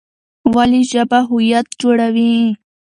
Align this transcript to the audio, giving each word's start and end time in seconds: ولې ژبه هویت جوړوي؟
ولې 0.55 0.81
ژبه 0.91 1.19
هویت 1.29 1.67
جوړوي؟ 1.81 2.35